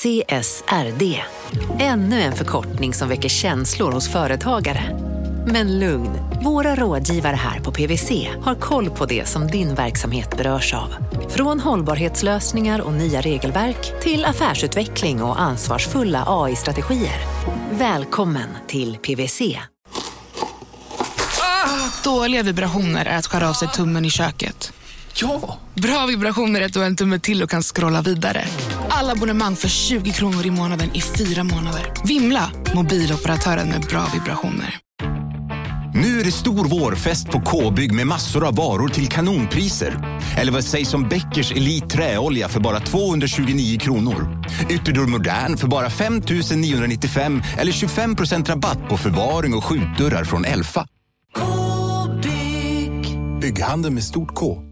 [0.00, 1.22] CSRD.
[1.78, 4.98] Ännu en förkortning som väcker känslor hos företagare.
[5.46, 6.10] Men lugn,
[6.44, 10.94] våra rådgivare här på PWC har koll på det som din verksamhet berörs av.
[11.28, 17.20] Från hållbarhetslösningar och nya regelverk till affärsutveckling och ansvarsfulla AI-strategier.
[17.70, 19.58] Välkommen till PWC.
[21.40, 24.72] Ah, dåliga vibrationer är att skära av sig tummen i köket.
[25.14, 25.58] Ja!
[25.74, 28.44] Bra vibrationer är att du har en tumme till och kan scrolla vidare.
[28.88, 31.92] Alla abonnemang för 20 kronor i månaden i fyra månader.
[32.04, 32.50] Vimla!
[32.74, 34.80] Mobiloperatören med bra vibrationer.
[35.94, 40.20] Nu är det stor vårfest på K-bygg med massor av varor till kanonpriser.
[40.38, 44.44] Eller vad sägs om Bäckers Elite Träolja för bara 229 kronor?
[44.70, 46.22] Ytterdörr Modern för bara 5
[46.56, 50.86] 995 eller 25% rabatt på förvaring och skjutdörrar från Elfa.
[51.36, 53.18] K-bygg.
[53.40, 54.69] Bygghandeln med stort K.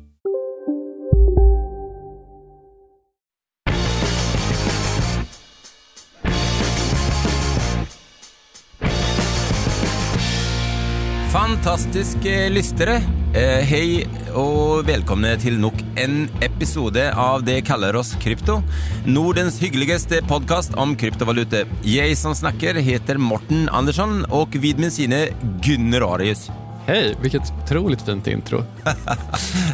[11.29, 13.01] Fantastiska eh, lyssnare!
[13.01, 13.19] lyttere.
[13.37, 18.63] Eh, hei og velkomne til nok en episode av Det kaller oss krypto.
[19.05, 21.67] Nordens hyggeligste podkast om kryptovaluta.
[21.85, 25.27] Jeg som snakker, heter Morten Andersson, og vid min side
[25.61, 26.49] Gunnar Arius.
[26.89, 28.65] Hej, vilket otroligt fint intro.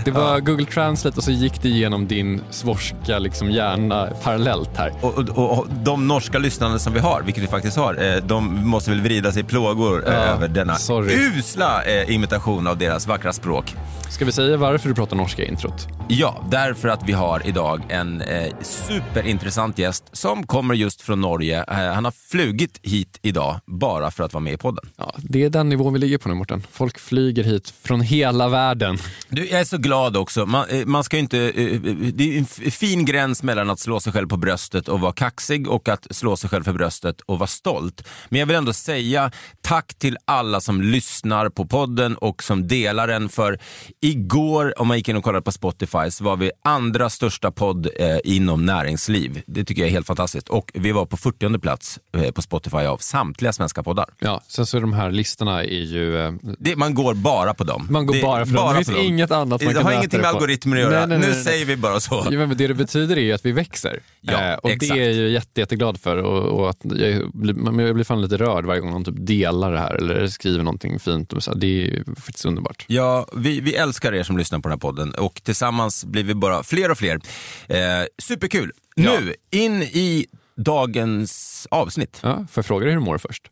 [0.04, 4.92] Det var Google Translate och så gick det igenom din svorska liksom hjärna parallellt här.
[5.00, 8.68] Och, och, och de norska lyssnarna som vi har, vilket vi faktiskt har, eh, de
[8.68, 11.14] måste väl vrida sig i plågor eh, Ja, över denna sorry.
[11.38, 13.74] usla eh, imitation av deras vackra språk.
[14.10, 15.88] Ska vi säga varför du pratar norska i introt?
[16.08, 21.64] Ja, därför att vi har idag en eh, superintressant gäst som kommer just från Norge.
[21.68, 24.84] Eh, han har flugit hit idag bara för att vara med i podden.
[24.96, 26.62] Ja, det är den nivån vi ligger på nu Mårten.
[26.72, 28.98] Folk flyger hit från hela världen.
[29.28, 30.46] Du, jag är så glad också.
[30.46, 31.80] Man, eh, man ska inte, eh,
[32.14, 35.68] det är en fin gräns mellan att slå sig själv på bröstet och vara kaxig
[35.68, 38.08] och att slå sig själv för bröstet och vara stolt.
[38.28, 39.30] Men jag vill ändå säga
[39.60, 43.28] tack till alla som lyssnar på podden och som delar den.
[43.28, 43.58] För
[44.00, 47.86] igår, om man gick in och kollade på Spotify, så var vi andra största podd
[48.00, 49.42] eh, inom näringsliv.
[49.46, 50.48] Det tycker jag är helt fantastiskt.
[50.48, 54.06] Och vi var på 40 plats eh, på Spotify av samtliga svenska poddar.
[54.18, 56.18] Ja, sen så är de här listorna är ju...
[56.18, 57.86] eh, Det, man går bara på dem.
[57.90, 58.68] Man går det, bara för dem.
[58.68, 59.06] Det finns på dem.
[59.06, 60.36] inget annat man det kan har mäta ingenting det med på.
[60.36, 60.98] algoritmer att göra.
[61.06, 62.26] Nej, nej, nej, nu säger vi bara så.
[62.30, 64.00] Ja, men det det betyder är ju att vi växer.
[64.20, 64.94] Ja, Eh, och exakt.
[64.94, 66.16] det är jag jätte, jätteglad för.
[66.16, 69.72] Och, och att jag, blir, jag blir fan lite rörd varje gång någon typ delar
[69.72, 71.32] det här eller skriver någonting fint.
[71.32, 71.54] Och så.
[71.54, 72.84] Det är faktiskt underbart.
[72.88, 76.34] Ja, vi, vi älskar er som lyssnar på den här podden och tillsammans blir vi
[76.34, 77.20] bara fler och fler.
[77.68, 77.78] Eh,
[78.22, 78.72] superkul!
[78.96, 82.18] Nu, in i dagens avsnitt.
[82.22, 83.42] Ja, jag fråga dig hur du mår först?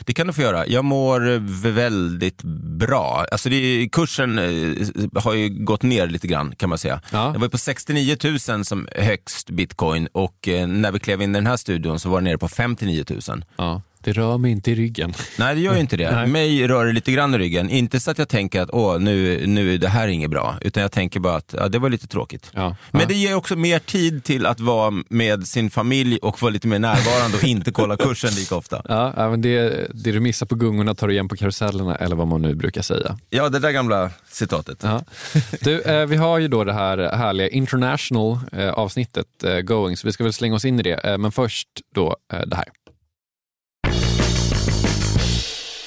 [0.00, 0.66] Det kan du få göra.
[0.66, 1.38] Jag mår
[1.72, 2.42] väldigt
[2.78, 3.26] bra.
[3.32, 7.00] Alltså det, kursen eh, har ju gått ner lite grann kan man säga.
[7.12, 7.32] Ja.
[7.32, 8.16] Jag var på 69
[8.48, 12.08] 000 som högst bitcoin och eh, när vi klev in i den här studion så
[12.08, 13.44] var det nere på 59 000.
[13.56, 15.14] Ja, det rör mig inte i ryggen.
[15.38, 16.10] Nej, det gör ju inte det.
[16.10, 16.26] Nej.
[16.26, 17.70] Mig rör det lite grann i ryggen.
[17.70, 20.80] Inte så att jag tänker att åh, nu, nu det här är inget bra, utan
[20.80, 22.50] jag tänker bara att ja, det var lite tråkigt.
[22.54, 22.76] Ja.
[22.90, 23.06] Men Ja.
[23.08, 26.78] det ger också mer tid till att vara med sin familj och vara lite mer
[26.78, 28.82] närvarande och inte kolla kursen lika ofta.
[28.88, 32.26] Ja, men det, det du missar på gungorna tar du igen på karusellerna eller vad
[32.26, 33.18] man nu brukar säga.
[33.30, 34.78] Ja, det där gamla citatet.
[34.82, 35.04] Ja.
[35.60, 40.06] Du, eh, vi har ju då det här härliga international eh, avsnittet eh, going, så
[40.08, 41.04] vi ska väl slänga oss in i det.
[41.04, 42.64] Eh, men först då eh, det här.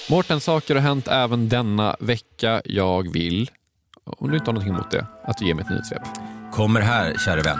[0.09, 2.61] Mårten, saker har hänt även denna vecka.
[2.65, 3.49] Jag vill,
[4.05, 6.01] om du inte har någonting emot det, att du ger mig ett nyhetssvep.
[6.53, 7.59] Kommer här, käre vän.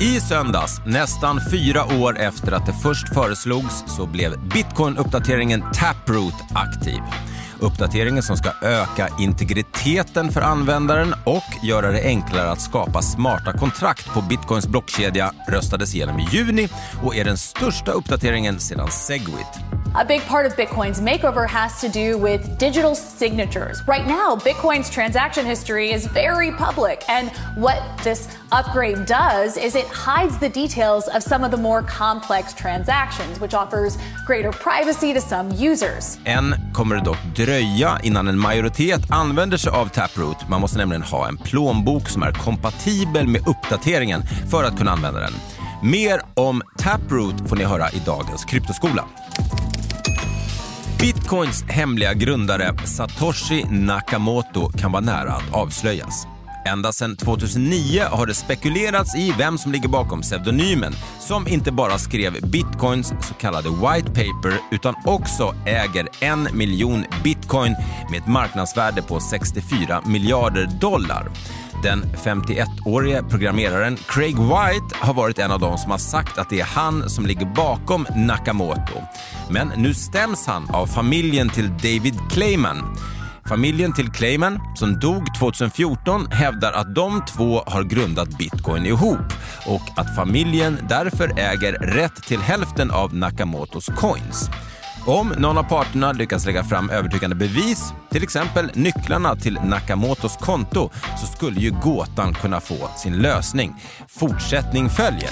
[0.00, 7.00] I söndags, nästan fyra år efter att det först föreslogs, så blev bitcoin-uppdateringen Taproot aktiv.
[7.60, 14.14] Uppdateringen som ska öka integriteten för användaren och göra det enklare att skapa smarta kontrakt
[14.14, 16.68] på bitcoins blockkedja röstades igenom i juni
[17.02, 19.75] och är den största uppdateringen sedan Segwit.
[19.98, 23.80] A big part of Bitcoin's makeover has to do with digital signatures.
[23.88, 29.86] Right now, Bitcoin's transaction history is very public, and what this upgrade does is it
[29.86, 33.96] hides the details of some of the more complex transactions, which offers
[34.26, 36.18] greater privacy to some users.
[36.24, 40.48] Än kommer det dock dröja innan en majoritet använder sig av Taproot.
[40.48, 45.20] Man måste nämligen ha en plånbok som är kompatibel med uppdateringen för att kunna använda
[45.20, 45.32] den.
[45.82, 49.04] Mer om Taproot får ni höra i dagens kryptoskola.
[51.00, 56.26] Bitcoins hemliga grundare Satoshi Nakamoto kan vara nära att avslöjas.
[56.66, 61.98] Ända sedan 2009 har det spekulerats i vem som ligger bakom pseudonymen som inte bara
[61.98, 67.76] skrev bitcoins så kallade white paper utan också äger en miljon bitcoin
[68.10, 71.28] med ett marknadsvärde på 64 miljarder dollar.
[71.82, 76.60] Den 51-årige programmeraren Craig White har varit en av dem som har sagt att det
[76.60, 79.02] är han som ligger bakom Nakamoto.
[79.50, 82.96] Men nu stäms han av familjen till David Clayman.
[83.48, 89.32] Familjen till Clayman, som dog 2014, hävdar att de två har grundat bitcoin ihop
[89.66, 94.50] och att familjen därför äger rätt till hälften av Nakamotos coins.
[95.08, 100.90] Om någon av parterna lyckas lägga fram övertygande bevis, till exempel nycklarna till Nakamotos konto,
[101.20, 103.74] så skulle ju gåtan kunna få sin lösning.
[104.08, 105.30] Fortsättning följer.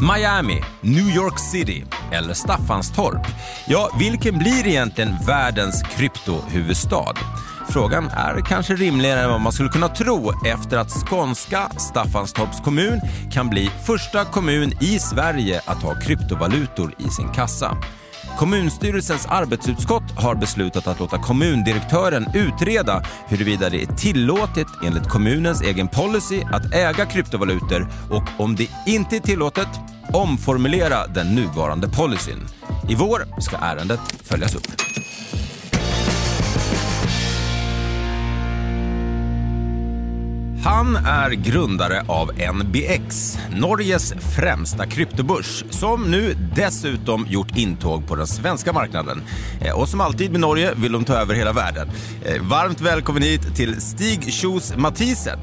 [0.00, 3.26] Miami, New York City eller Staffanstorp?
[3.66, 7.14] Ja, vilken blir egentligen världens kryptohuvudstad?
[7.68, 13.00] Frågan är kanske rimligare än vad man skulle kunna tro efter att skånska Staffanstorps kommun
[13.30, 17.76] kan bli första kommun i Sverige att ha kryptovalutor i sin kassa.
[18.38, 25.88] Kommunstyrelsens arbetsutskott har beslutat att låta kommundirektören utreda huruvida det är tillåtet enligt kommunens egen
[25.88, 29.68] policy att äga kryptovalutor och om det inte är tillåtet
[30.12, 32.48] omformulera den nuvarande policyn.
[32.88, 34.91] I vår ska ärendet följas upp.
[40.64, 48.26] Han är grundare av NBX, Norges främsta kryptobörs, som nu dessutom gjort intåg på den
[48.26, 49.22] svenska marknaden.
[49.60, 51.88] Eh, och som alltid med Norge vill de ta över hela världen.
[52.24, 55.38] Eh, varmt välkommen hit till Stig Kjos Mathisen.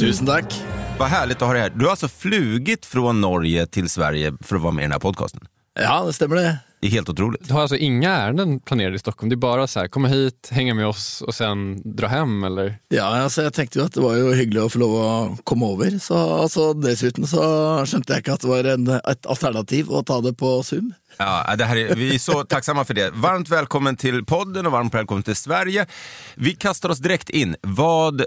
[0.00, 0.62] Tusen tack.
[0.98, 1.70] Vad härligt att ha dig här.
[1.70, 4.98] Du har alltså flugit från Norge till Sverige för att vara med i den här
[4.98, 5.40] podcasten.
[5.80, 6.58] Ja, det stämmer det.
[6.80, 7.48] Det är helt otroligt.
[7.48, 9.28] Du har alltså inga ärenden planerade i Stockholm?
[9.28, 12.78] Det är bara så här, komma hit, hänga med oss och sen dra hem eller?
[12.88, 15.08] Ja, altså, jeg tenkte jo at det var jo hyggelig å få lov å
[15.44, 15.98] komme over.
[16.02, 17.42] Så altså, Dessuten så
[17.88, 20.92] skjønte jeg ikke at det var en, et alternativ å ta det på Zoom.
[21.18, 23.10] Ja, det här är, vi är så tacksamma för det.
[23.10, 25.86] Varmt välkommen till podden och varmt välkommen till Sverige.
[26.34, 27.56] Vi kastar oss direkt in.
[27.62, 28.26] Vad, eh,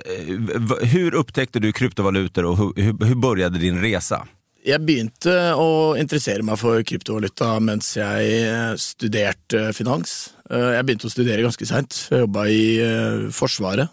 [0.82, 4.28] hur upptäckte du kryptovalutor och hur, hur började din resa?
[4.62, 10.36] Jeg begynte å interessere meg for kryptovaluta mens jeg eh, studerte eh, finans.
[10.54, 11.96] Eh, jeg begynte å studere ganske seint.
[12.12, 12.66] Jeg jobba i
[13.34, 13.90] Forsvaret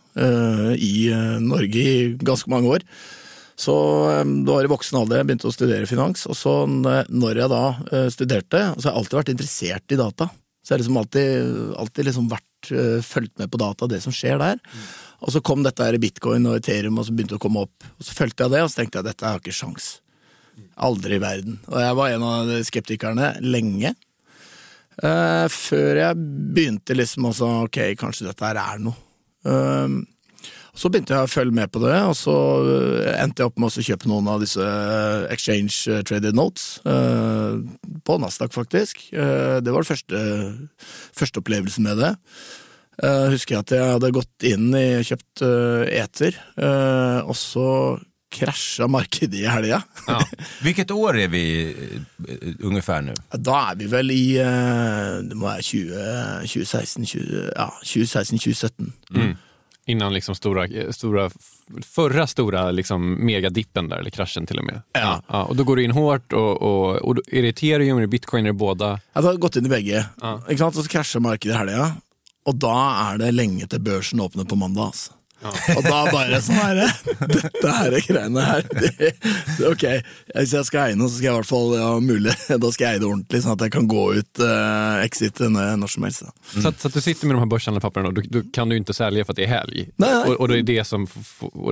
[0.76, 0.92] i
[1.40, 2.84] Norge i ganske mange år.
[3.56, 3.76] Så
[4.10, 6.26] eh, det var i voksen alder jeg begynte å studere finans.
[6.28, 7.62] Og så når jeg da
[8.12, 10.26] studerte, så har jeg alltid vært interessert i data.
[10.60, 12.72] Så jeg har liksom alltid, alltid liksom vært
[13.06, 14.60] fulgt med på data, det som skjer der.
[15.24, 17.64] Og så kom dette her i bitcoin og Ethereum, og så begynte det å komme
[17.64, 17.88] opp.
[17.96, 19.88] Og så fulgte jeg det, og så tenkte jeg dette har jeg ikke sjans.
[20.88, 21.58] Aldri i verden.
[21.70, 23.94] Og jeg var en av skeptikerne lenge.
[24.98, 28.98] Uh, eh, før jeg begynte liksom også, ok, kanskje dette her er noe.
[29.46, 30.14] Ehm, uh,
[30.78, 32.34] så begynte jeg å følge med på det, og så
[32.70, 36.78] eh, endte jeg opp med å kjøpe noen av disse eh, exchange eh, traded notes.
[36.86, 37.64] Uh,
[38.06, 39.02] på Nasdaq, faktisk.
[39.10, 40.20] Eh, det var den første,
[41.18, 42.12] første opplevelsen med det.
[42.98, 47.66] Uh, husker jeg at jeg hadde gått inn i kjøpt uh, eter, eh, og så
[48.30, 49.82] krasja markedet i helga.
[50.06, 50.22] Ja.
[50.62, 51.74] Vilket år är vi
[52.28, 53.14] eh, ungefär nu?
[53.32, 55.92] Da er vi vel i eh, det være 20,
[56.46, 59.36] 2016, 20, ja, 2016-2017.
[59.86, 61.30] Innan liksom stora, stora,
[61.82, 64.82] förra stora liksom megadippen där, eller kraschen till och med.
[64.92, 65.22] Ja.
[65.28, 68.00] Ja, och då går du in hårt och, och, och då- är det ethereum, är
[68.00, 68.88] det bitcoin, är det båda?
[69.14, 70.40] Jeg hadde gått inn i begge, Ja.
[70.58, 70.76] sant?
[70.76, 71.92] og så krasja markedet i helga.
[72.46, 72.74] Og da
[73.12, 74.92] er det lenge til børsen åpner på mandag.
[75.38, 75.74] Altså.
[75.78, 76.78] Og da bare sånn her
[77.30, 79.12] Dette her greiene her det, det,
[79.68, 79.84] Ok,
[80.34, 82.34] hvis jeg skal eie noe, så skal jeg i hvert fall ja, mulig,
[82.64, 85.76] da skal jeg eie det ordentlig, sånn at jeg kan gå ut uh, exit når,
[85.78, 86.24] når som helst.
[86.26, 86.32] Da.
[86.62, 88.68] Så, att, så att du sitter med de här börshandlade papperna och då, då kan
[88.68, 89.88] du inte sälja för att det är helg.
[89.96, 90.28] Nej, nej.
[90.28, 91.06] Och, och, det är det som,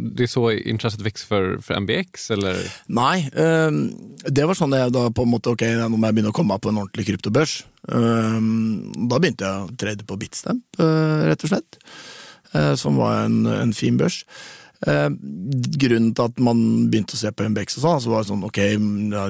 [0.03, 2.57] det är så intresset växer för, för MBX eller?
[2.87, 3.91] Nei, ehm,
[4.27, 6.55] det var sånn jeg da på en måte, ok, nå må jeg begynne å komme
[6.55, 7.57] meg på en ordentlig kryptobørs.
[7.93, 11.81] Ehm, da begynte jeg å trade på Bitstamp, eh, rett og slett,
[12.81, 14.23] som var en, en fin børs.
[14.87, 15.09] Eh,
[15.81, 16.61] grunnen til at man
[16.93, 18.61] begynte å se på MBX og sånn, så var det sånn, ok,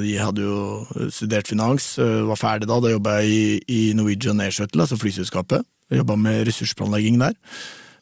[0.09, 4.43] jeg hadde jo studert finans, eh, var ferdig da, da jobbet jeg i, i Norwegian
[4.43, 7.37] Air Shuttle, altså flyselskapet, jobbet med ressursplanlegging der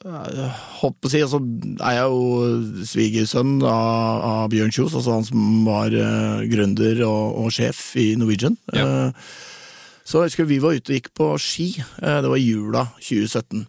[0.05, 1.39] holdt på å si, altså
[1.81, 7.39] er jeg jo svigersønn av, av Bjørn Kjos, altså han som var uh, gründer og,
[7.41, 8.59] og sjef i Norwegian.
[8.77, 8.85] Ja.
[8.85, 9.31] Eh,
[10.05, 13.65] så jeg husker vi var ute og gikk på ski, eh, det var jula 2017.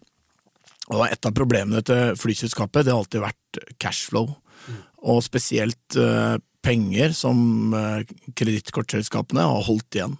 [0.94, 4.30] Og et av problemene til flyselskapet det har alltid vært cashflow,
[5.06, 8.02] og spesielt eh, penger som uh,
[8.38, 10.16] kredittkortselskapene har holdt igjen.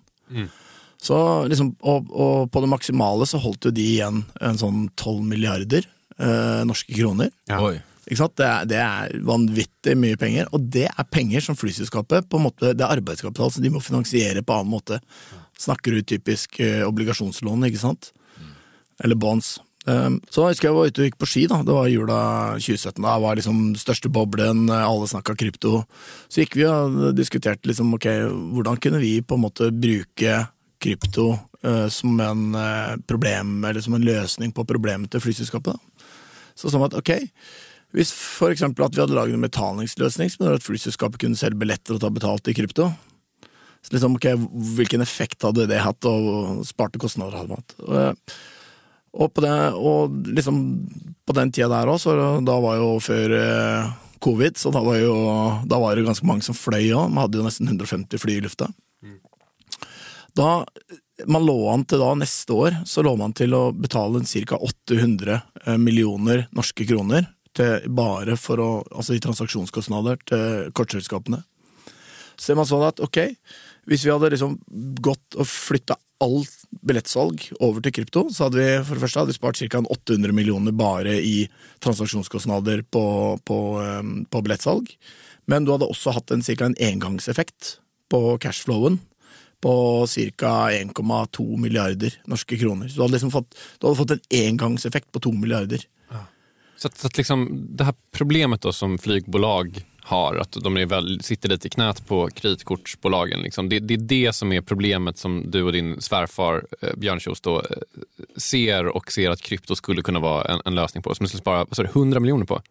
[1.02, 1.18] Så
[1.50, 5.86] liksom, og, og på det maksimale så holdt jo de igjen en sånn 12 milliarder
[5.86, 7.30] eh, norske kroner.
[7.58, 7.80] Oj.
[8.06, 8.36] Ikke sant?
[8.38, 12.46] Det, er, det er vanvittig mye penger, og det er penger som flyselskapet på en
[12.46, 15.02] måte, Det er arbeidskapital som de må finansiere på annen måte.
[15.62, 18.12] Snakker du typisk obligasjonslån, ikke sant?
[19.02, 19.56] Eller bonds.
[19.86, 21.46] Ehm, så da husker jeg var ute og gikk på ski.
[21.48, 22.20] da, Det var jula
[22.58, 23.02] 2017.
[23.04, 25.86] Da var liksom største boblen, eh, alle snakka krypto.
[26.28, 28.08] Så gikk vi og diskuterte liksom, ok,
[28.56, 30.48] hvordan kunne vi på en måte bruke
[30.80, 35.74] krypto uh, som en uh, problem, eller som en løsning på problemet til flyselskapet.
[35.74, 35.80] da.
[36.56, 37.30] Så sånn at ok,
[37.96, 41.58] hvis for eksempel at vi hadde laget en betalingsløsning som gjorde at flyselskapet kunne selge
[41.58, 42.92] billetter og ta betalt i krypto,
[43.82, 44.28] så liksom, ok,
[44.76, 47.76] hvilken effekt hadde det hatt, og sparte kostnader hadde man hatt.
[47.82, 48.14] Uh,
[49.16, 50.58] og, på, det, og liksom
[51.26, 53.94] på den tida der òg, da var jo før eh,
[54.24, 55.16] covid, så da var, jo,
[55.70, 57.08] da var det ganske mange som fløy òg.
[57.10, 58.70] Man hadde jo nesten 150 fly i lufta.
[60.36, 60.66] Da
[61.32, 64.60] man lå an til da neste år, så lå man til å betale ca.
[64.60, 71.40] 800 eh, millioner norske kroner til, bare for å, altså i transaksjonskostnader til kortselskapene.
[72.36, 73.22] Så man sånn at ok,
[73.88, 74.58] hvis vi hadde liksom
[75.00, 76.52] gått og flytta alt
[76.86, 79.82] billettsalg over til krypto, så hadde vi for det første hadde vi spart ca.
[79.82, 81.48] 800 millioner bare i
[81.84, 83.06] transaksjonskostnader på,
[83.46, 84.94] på, um, på billettsalg.
[85.52, 87.78] Men du hadde også hatt en, cirka en engangseffekt
[88.12, 89.00] på cashflowen
[89.66, 89.76] på
[90.38, 90.54] ca.
[90.72, 92.90] 1,2 milliarder norske kroner.
[92.90, 95.84] Så du hadde, liksom fått, du hadde fått en engangseffekt på 2 milliarder.
[96.78, 100.86] Så, att, så att liksom, det här problemet då som flygbolag har, att de är
[100.86, 103.40] väl, sitter lite i knät på kreditkortsbolagen.
[103.40, 103.70] Liksom.
[103.70, 107.42] Det, det, är det som är problemet som du och din svärfar eh, Björn Kjos
[107.42, 107.64] då, eh,
[108.38, 111.16] ser och ser att krypto skulle kunna vara en, en lösning på.
[111.16, 112.62] Som du skulle spara vad 100 miljoner på.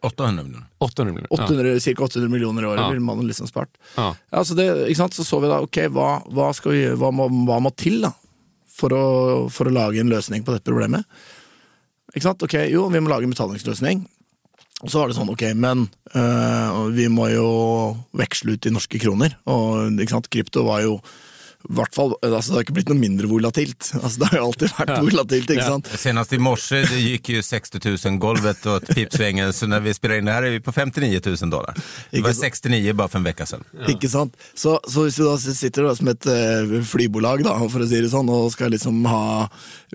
[0.00, 0.66] 800 miljoner.
[0.78, 1.32] 800 miljoner.
[1.32, 1.80] 800, ja.
[1.80, 2.90] Cirka 800 miljoner i året Ja.
[2.90, 3.68] vil man liksom spart.
[3.94, 4.16] Ja.
[4.30, 5.14] Ja, så, det, ikke sant?
[5.14, 8.12] så så vi da, ok, hva, hva, skal vi, hva, må, hva må til da,
[8.70, 9.06] for å,
[9.50, 11.06] for å lage en løsning på dette problemet?
[12.16, 12.42] Ikke sant?
[12.46, 14.06] Ok, jo, vi må lage en betalingsløsning.
[14.84, 17.48] Og så var det sånn, ok, men øh, vi må jo
[18.16, 19.36] veksle ut i norske kroner.
[19.52, 20.98] Og ikke sant, krypto var jo
[21.68, 23.90] hvert fall, altså Det har ikke blitt noe mindre volatilt.
[24.02, 25.50] Altså Det har jo alltid vært volatilt.
[25.50, 25.88] ikke sant?
[25.98, 30.18] Senast i morse det gick ju 60 000 golvet åt pipsvängen, så när vi spelar
[30.18, 31.74] in det här är vi på 59 000 dollar.
[32.10, 32.54] Det var Ikke sant?
[32.54, 33.64] 69 bara för en vecka sedan.
[33.88, 34.36] Ikke sant?
[34.54, 38.00] Så, så hvis du da sitter da som et eh, flybolag, da, for å si
[38.00, 39.48] det sånn, og skal liksom ha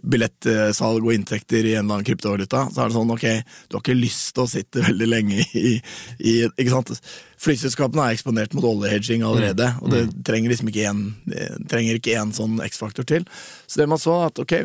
[0.04, 3.28] billettsalg og inntekter i en eller annen kryptovaluta, så er det sånn ok,
[3.70, 5.76] du har ikke lyst til å sitte veldig lenge i,
[6.20, 6.94] i ikke sant?
[7.42, 12.14] Flyselskapene er eksponert mot oljehedging allerede, og det trenger liksom ikke en, det trenger ikke
[12.20, 13.26] en sånn X-faktor til.
[13.66, 14.60] Så det man så, at ok,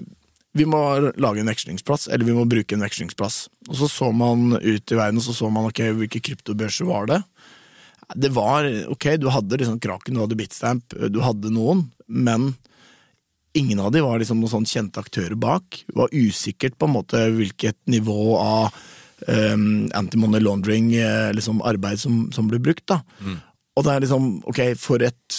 [0.56, 0.80] vi må
[1.20, 3.46] lage en vekslingsplass, eller vi må bruke en vekslingsplass.
[3.70, 7.08] Og så så man ut i verden, og så så man ok, hvilke kryptobørser var
[7.10, 7.22] det.
[8.14, 12.52] Det var, ok, du hadde liksom Kraken, du hadde Bitstamp, du hadde noen, men
[13.56, 15.80] ingen av de var liksom noen sånn kjente aktører bak.
[15.88, 18.76] Det var usikkert på en måte hvilket nivå av
[19.28, 22.86] um, anti-money laundering eh, liksom arbeid som, som ble brukt.
[22.90, 23.00] da.
[23.76, 25.38] Og det er liksom, ok, for et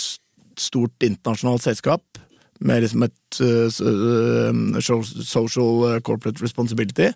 [0.57, 2.22] stort internasjonalt selskap
[2.60, 7.12] med liksom et uh, uh, social uh, corporate responsibility,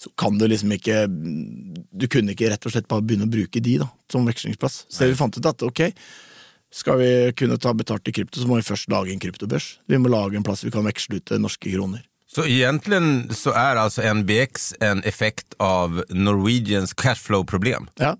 [0.00, 3.60] så kan du liksom ikke Du kunne ikke rett og slett bare begynne å bruke
[3.60, 4.86] de da, som vekslingsplass.
[4.88, 5.82] Så vi fant ut at ok,
[6.72, 9.74] skal vi kunne ta betalt i krypto, så må vi først lage en kryptobørs.
[9.90, 12.06] Vi må lage en plass vi kan veksle ut til norske kroner.
[12.34, 17.90] Så egentligen så är alltså NBX en effekt av Norwegians cashflow-problem.
[17.94, 18.16] Ja.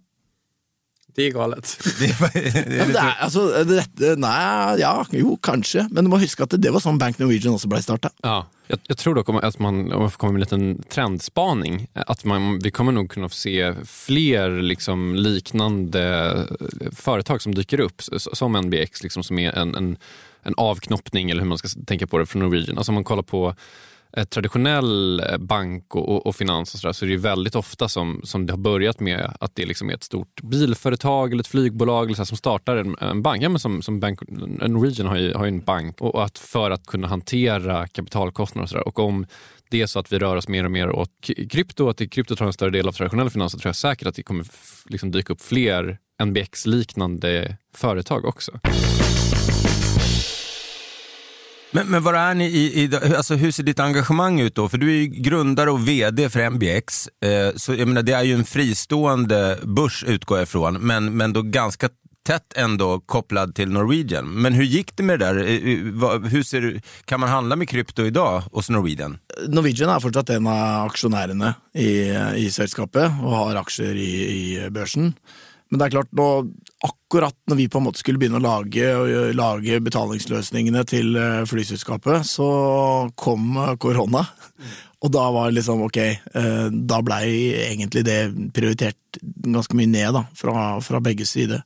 [1.14, 1.79] Det är galet.
[1.99, 5.88] Det är, det är Ja, jo, kanskje.
[5.90, 8.11] Men du må huske at det var sånn Bank Norwegian også ble starta.
[8.23, 11.87] Ja, jag, jag tror dock att man, om jag får komma med en liten trendspaning,
[11.95, 16.05] att man, vi kommer nog kunna få se fler liksom liknande
[16.81, 19.97] eh, företag som dyker upp, som NBX, liksom, som är en, en,
[20.43, 22.79] en avknoppning, eller hur man ska tänka på det, från Norwegian.
[22.79, 23.55] Alltså om man kollar på
[24.12, 27.21] Eh, traditionell eh, bank och, och, och finans och så, där, så är det ju
[27.21, 31.33] väldigt ofta som, som det har börjat med att det liksom är ett stort bilföretag
[31.33, 33.43] eller ett flygbolag eller så här, som startar en, en bank.
[33.43, 36.38] Ja, men som, som bank Norwegian har ju, har ju en bank och, och att
[36.38, 38.88] för att kunna hantera kapitalkostnader och så där.
[38.88, 39.26] Och om
[39.71, 41.11] det är så att vi rör oss mer och mer åt
[41.50, 44.14] krypto, att krypto tar en större del av traditionell finans, så tror jag säkert att
[44.14, 44.47] det kommer
[44.87, 48.61] liksom dyka upp fler NBX-liknande företag också.
[51.73, 54.69] Men, men var är ni i, i, alltså hur ser ditt engagemang ut då?
[54.69, 58.23] För du är ju grundare och VD för MBX, eh, så jag menar, det är
[58.23, 61.89] ju en fristående börs utgår jag ifrån, men, men då ganska
[62.27, 64.27] tätt ändå kopplad till Norwegian.
[64.43, 65.37] Men hur gick det med det där?
[65.37, 69.19] Eh, eh, hur ser, du- kan man handla med krypto idag hos Norwegian?
[69.49, 74.11] Norwegian är fortsatt en av aktionärerna i, i sällskapet och har aktier i,
[74.67, 75.12] i börsen.
[75.71, 76.27] Men det er klart, nå,
[76.83, 81.45] akkurat når vi på en måte skulle begynne å lage, øh, lage betalingsløsningene til øh,
[81.47, 82.47] flyselskapet, så
[83.15, 84.25] kom øh, korona.
[85.00, 85.97] Og da var det liksom, ok,
[86.91, 88.19] da blei egentlig det
[88.53, 91.62] prioritert ganske mye ned da, fra, fra begge sider.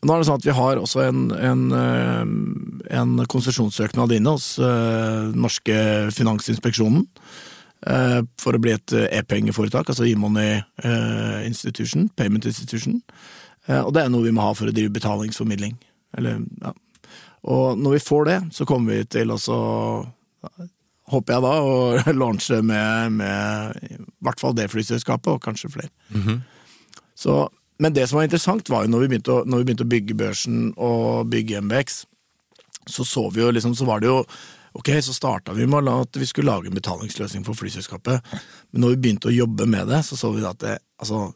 [0.00, 1.66] Nå er det sånn at Vi har også en, en,
[2.88, 4.46] en konsesjonssøknad inne hos
[5.36, 5.76] norske
[6.16, 7.04] Finansinspeksjonen
[7.86, 13.00] eh, for å bli et eh, e-pengeforetak, altså e-money eh, institution, payment institution.
[13.64, 15.78] Og det er noe vi må ha for å drive betalingsformidling.
[16.18, 16.74] Eller, ja.
[17.48, 19.38] Og når vi får det, så kommer vi til å
[21.14, 25.92] håper jeg da, å launche med, med i hvert fall det flyselskapet, og kanskje flere.
[27.16, 27.46] så,
[27.80, 30.18] men det som var interessant, var jo når vi begynte å, vi begynte å bygge
[30.18, 32.02] børsen og bygge MBX,
[32.86, 34.20] så så vi jo liksom, så var det jo
[34.74, 38.24] Ok, så starta vi med at vi skulle lage en betalingsløsning for flyselskapet.
[38.72, 41.28] Men når vi begynte å jobbe med det, så så vi at det, altså,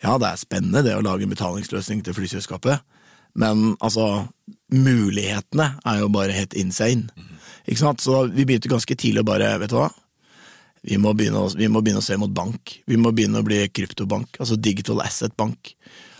[0.00, 2.80] ja, det er spennende det å lage en betalingsløsning til flyselskapet,
[3.36, 4.24] men altså,
[4.72, 7.12] mulighetene er jo bare helt insane.
[7.66, 8.00] Ikke sant?
[8.00, 9.90] Så vi begynte ganske tidlig å bare, vet du hva,
[10.86, 12.78] vi må, å, vi må begynne å se mot bank.
[12.86, 15.74] Vi må begynne å bli kryptobank, altså digital asset bank.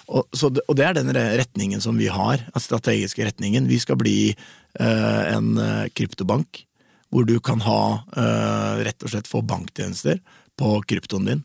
[0.06, 3.66] Og, så det, og det er den retningen som vi har, den strategiske retningen.
[3.68, 6.62] Vi skal bli eh, en eh, kryptobank,
[7.10, 7.82] hvor du kan ha
[8.14, 10.22] eh, rett og slett få banktjenester
[10.56, 11.44] på kryptoen din.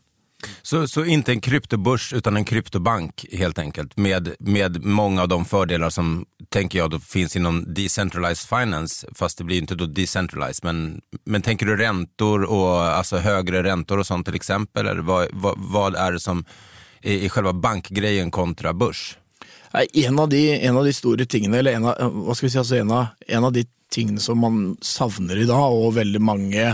[0.62, 5.44] Så, så inte en kryptobörs utan en kryptobank helt enkelt med, med många av de
[5.44, 10.64] fördelar som tänker jag då finns inom decentralized finance fast det blir inte då decentralized
[10.64, 15.28] men, men tänker du räntor och alltså högre räntor och sånt till exempel eller vad,
[15.32, 16.44] vad, vad är det som
[17.02, 19.18] är, är själva bankgrejen kontra börs?
[19.92, 22.58] En av, de, en av de store tingene, eller en av, hva skal vi si,
[22.60, 26.66] altså en, av, en av de tingene som man savner i dag, og veldig mange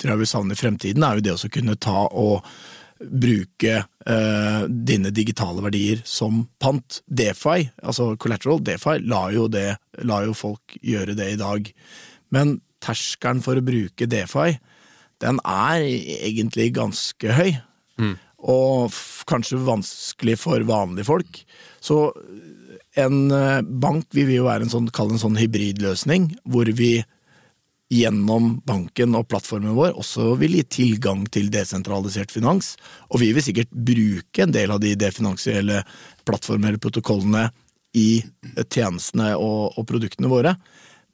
[0.00, 2.48] tror jeg vil savne i fremtiden, er jo det å kunne ta og
[2.96, 7.02] bruke eh, dine digitale verdier som pant.
[7.06, 9.68] Defi, altså collateral, Defi, lar jo, det,
[10.08, 11.68] lar jo folk gjøre det i dag.
[12.32, 14.56] Men terskelen for å bruke Defi,
[15.24, 17.56] den er egentlig ganske høy.
[18.46, 18.94] Og
[19.26, 21.42] kanskje vanskelig for vanlige folk.
[21.82, 26.30] Så eh, en eh, bank vi vil jo være en sånn, kall en sånn hybridløsning,
[26.48, 27.00] hvor vi
[27.92, 32.74] gjennom banken og plattformen vår også vil gi tilgang til desentralisert finans.
[33.12, 35.84] Og vi vil sikkert bruke en del av de definansielle
[36.26, 37.46] plattformene eller protokollene
[37.96, 40.56] i eh, tjenestene og, og produktene våre.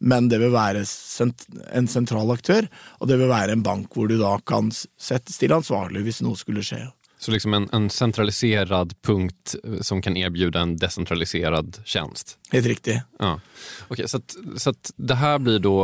[0.03, 2.67] Men det vil være sent, en sentral aktør,
[2.99, 6.39] og det vil være en bank hvor du da kan settes til ansvarlig hvis noe
[6.39, 6.89] skulle skje.
[7.23, 12.39] Så liksom en, en centraliserad punkt som kan erbjuda en decentraliserad tjänst.
[12.51, 13.03] Helt riktig.
[13.19, 13.41] Ja.
[13.89, 15.81] Okej, så att, så att det här blir då,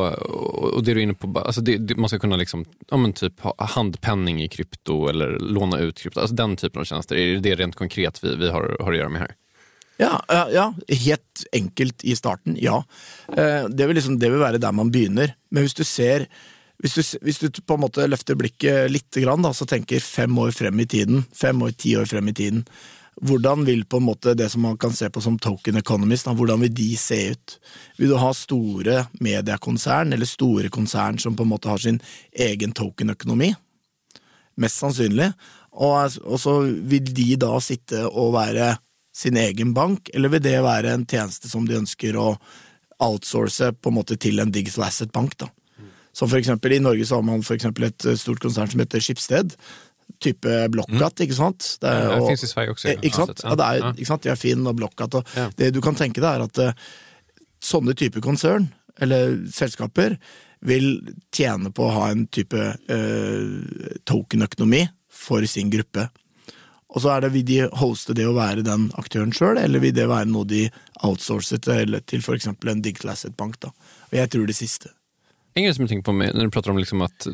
[0.75, 3.13] och det du är inne på, alltså det, det, man ska kunna liksom, ja men
[3.13, 7.17] typ ha handpenning i krypto eller låna ut krypto, alltså den typen av tjänster.
[7.17, 9.35] Är det det rent konkret vi, vi har, har att göra med här?
[9.97, 12.85] Ja, ja, helt enkelt i starten, ja.
[13.29, 15.35] Eh, Det vil, liksom, det vil være der man begynner.
[15.51, 16.27] Men hvis du ser
[16.79, 20.53] hvis du, hvis du på en måte løfter blikket litt, da, så tenker fem år
[20.55, 22.63] frem i tiden, fem år, ti år frem i tiden,
[23.19, 26.37] hvordan vil på en måte det som man kan se på som token economist, da,
[26.39, 27.57] hvordan vil de se ut?
[27.99, 31.99] Vil du ha store mediekonsern, eller store konsern som på en måte har sin
[32.31, 33.51] egen tokenøkonomi?
[34.63, 35.33] Mest sannsynlig.
[35.75, 38.77] Og, og så vil de da sitte og være
[39.15, 42.37] sin egen bank, eller vil det være en tjeneste som de ønsker å
[43.03, 45.35] outsource på en måte til en digital asset bank?
[45.43, 45.51] da?
[46.19, 49.55] Som for eksempel I Norge så har man for et stort konsern som heter Skipsted.
[50.25, 51.77] Type Blokkat, ikke sant?
[51.83, 52.89] Det, er- Ja, det og- finns i Sverige också.
[52.89, 53.43] Eh, Ikke sant?
[53.45, 54.23] Ja, det er, ikke sant?
[54.25, 55.15] De er Finn og Blokkat.
[55.15, 55.51] Og Ja.
[55.57, 56.73] Det du kan tenke deg, er at eh,
[57.63, 60.17] sånne type konsern, eller selskaper,
[60.61, 60.89] vil
[61.31, 66.09] tjene på å ha en type eh, tokenøkonomi for sin gruppe.
[66.89, 69.93] Og så er det, Vil de hoste det å være den aktøren sjøl, eller vil
[69.93, 70.71] det være noe de
[71.05, 72.47] outsourcer til, til f.eks.
[72.49, 73.59] en digital asset bank?
[73.61, 73.69] da?
[73.69, 74.89] Og Jeg tror det siste.
[75.59, 77.27] En grej som jag tänker på med, när du pratar om liksom att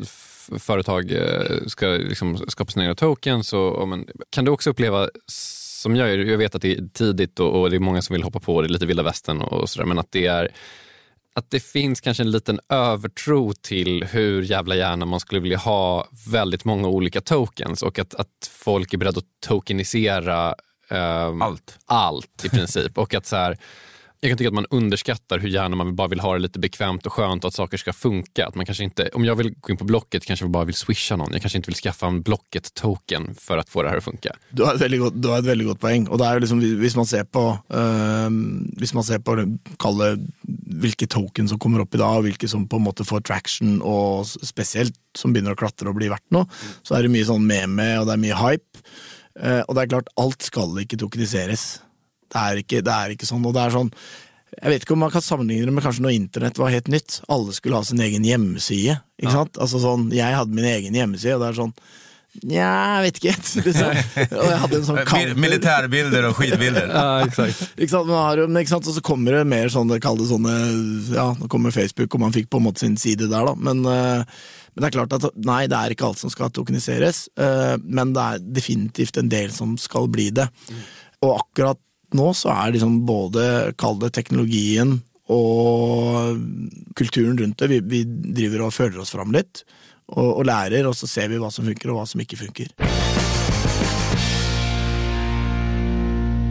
[0.59, 5.95] företag eh, ska liksom skapa sina egna tokens, och, men, kan du också uppleva, som
[5.95, 8.23] jag gör, jag vet att det är tidigt och, och det är många som vill
[8.23, 10.49] hoppa på, det lite vilda västern och, sådär, men att det är
[11.35, 16.07] att det finns kanske en liten övertro till hur jävla gärna man skulle vilja ha
[16.31, 20.55] väldigt många olika tokens och att, att folk är beredda att tokenisera
[20.89, 21.79] ehm, Allt.
[21.85, 22.97] allt i princip.
[22.97, 23.57] och att så här,
[24.19, 27.05] jag kan tycka att man underskattar hur gärna man bara vill ha det lite bekvämt
[27.05, 28.47] och skönt och att saker ska funka.
[28.47, 30.75] Att man kanske inte, om jag vill gå in på Blocket kanske jag bara vill
[30.75, 31.29] swisha någon.
[31.31, 34.35] Jag kanske inte vill skaffa en Blocket-token för att få det här att funka.
[34.49, 36.07] Du har ett väldigt gott, du har ett väldigt gott poäng.
[36.07, 38.29] Och det är liksom, om man ser på, øh,
[38.77, 39.35] hvis man ser på
[39.79, 40.17] kall
[40.81, 44.27] vilka token som kommer upp idag och vilka som på något sätt får traction, och
[44.27, 46.49] speciellt som börjar klättra och bli värt något,
[46.83, 48.79] så är det mycket sån meme, och det är mycket hype.
[49.39, 51.81] Eh, och det är klart, allt ska inte tokeniseras.
[52.31, 53.45] Det er ikke, det er ikke sånn.
[53.45, 53.91] Og det er sånn
[54.55, 57.19] Jeg vet ikke om man kan sammenligne det med kanskje når internett var helt nytt.
[57.27, 58.97] Alle skulle ha sin egen hjemmeside.
[59.19, 59.57] Ikke sant?
[59.59, 61.75] Altså sånn, Jeg hadde min egen hjemmeside, og det er sånn
[62.43, 63.33] Nja, jeg vet ikke.
[63.63, 63.99] Liksom.
[64.41, 65.37] Og jeg hadde en sånn Mil counter.
[65.39, 66.89] militärbilder och skitbilder.
[66.99, 67.61] Ja, exakt.
[67.79, 68.09] Ikke sant?
[68.09, 68.89] Men, har, ikke sant?
[68.91, 70.55] Og så kommer det mer sånn, det kalles sånne
[71.15, 73.53] Ja, nå kommer Facebook, og man fikk på en måte sin side der, da.
[73.55, 74.25] Men, eh,
[74.75, 77.29] men det er klart at nei, det er ikke alt som skal tokeniseres.
[77.39, 80.49] eh, men det er definitivt en del som skal bli det.
[81.23, 81.79] Og akkurat
[82.15, 84.97] nå så er liksom både, kall det teknologien
[85.31, 86.37] og
[86.97, 89.63] kulturen rundt det, vi, vi driver og føler oss fram litt.
[90.05, 92.69] Og, og lærer, og så ser vi hva som funker og hva som ikke funker.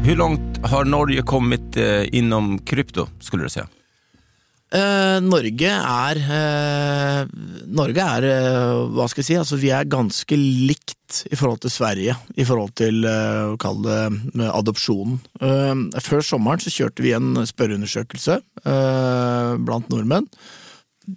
[0.04, 3.68] Hur långt har Norge kommit eh, inom krypto, skulle du säga?
[4.74, 7.20] Eh, Norge er eh,
[7.78, 11.70] Norge er, eh, hva skal jeg si, altså vi er ganske likt i forhold til
[11.70, 15.20] Sverige, i forhold til eh, å kalle det adopsjonen.
[15.38, 20.26] Eh, før sommeren så kjørte vi en spørreundersøkelse eh, blant nordmenn.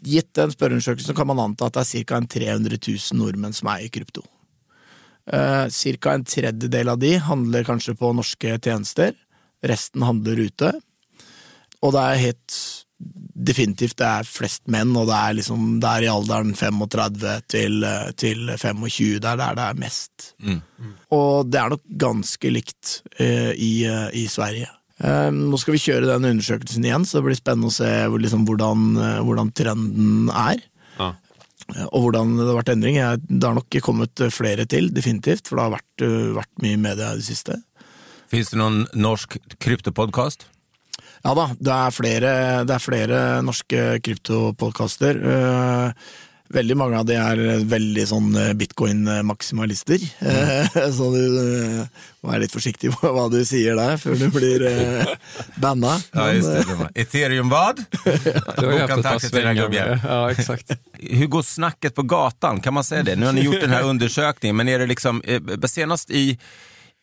[0.06, 2.22] Gitt den spørreundersøkelsen kan man anta at det er ca.
[2.38, 4.28] 300 000 nordmenn som eier krypto.
[5.34, 5.66] Eh,
[5.98, 6.14] Ca.
[6.14, 9.18] en tredjedel av de handler kanskje på norske tjenester,
[9.66, 10.76] resten handler ute.
[11.82, 12.60] Og det er helt
[12.98, 17.86] definitivt det er flest menn, og det er liksom det er i alderen 35 til,
[18.18, 20.32] til 25, det er der det er mest.
[21.14, 24.72] Og det er nok ganske likt eh, i, eh, i Sverige.
[24.98, 27.92] Eh, nå skal vi kjøre den undersøkelsen igjen, så det blir spennende å se
[28.26, 30.64] liksom, hvordan, eh, hvordan trenden er.
[30.98, 31.14] Ja.
[31.76, 32.98] Eh, Og hvordan det har vært endring.
[33.28, 36.06] Det har nok kommet flere til, definitivt, for det har vært,
[36.42, 37.62] vært mye i media i det siste.
[38.32, 40.48] Finns det någon norsk kryptopodcast?
[41.28, 42.32] Ja da, det er flere,
[42.64, 45.20] det er flere norske kryptopodkaster.
[45.34, 46.08] Eh,
[46.48, 50.00] Veldig mange av de er veldig sånn bitcoin-maksimalister.
[50.96, 54.64] Så du eh, må være litt forsiktig på hva du sier der, før du blir
[54.70, 55.12] eh,
[55.60, 55.98] banna.
[56.16, 56.88] Ja, just det.
[57.04, 57.82] Ethereum vad?
[59.68, 60.00] Till.
[60.08, 60.72] Ja, exakt.
[61.20, 62.64] Hur går snacket på gatan?
[62.64, 63.16] Kan man säga det?
[63.20, 66.40] Nu har ni gjort den här undersökningen, men är det liksom, eh, senast i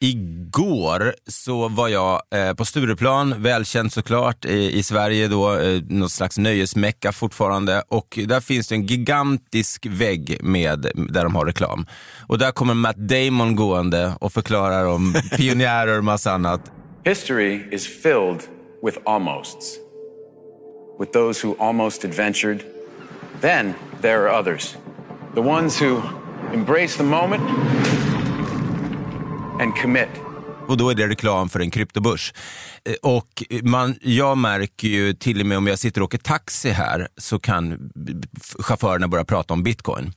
[0.04, 6.12] Igår så var jag eh, på Stureplan, välkänt såklart, i, i Sverige då, eh, något
[6.12, 7.82] slags nöjesmecka fortfarande.
[7.88, 11.86] Och där finns det en gigantisk vägg med, där de har reklam.
[12.28, 16.72] Och där kommer Matt Damon gående och förklarar om pionjärer och massa annat.
[17.04, 18.40] History is filled
[18.86, 19.76] with almosts.
[21.00, 22.60] With those who almost adventured.
[23.40, 24.76] Then there are others.
[25.34, 26.02] The ones who
[26.52, 27.42] embrace the moment
[29.60, 30.08] and commit.
[30.68, 32.32] Och då är det reklam för en kryptobörs.
[32.84, 36.70] Eh, Och man, jag märker ju till och med om jag sitter och åker taxi
[36.70, 37.90] här så kan
[38.58, 40.12] chaufförerna börja prata om bitcoin.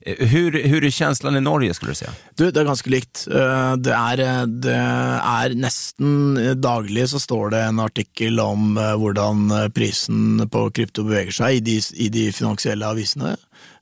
[0.00, 2.10] Eh, Hur, hur är känslan i Norge skulle du säga?
[2.34, 3.26] Du, det er ganske likt.
[3.30, 10.48] Eh, Det eh, det er nesten daglig så står det en artikkel om eh, prisen
[10.50, 13.36] på krypto beveger seg i de, i de finansielle avisene.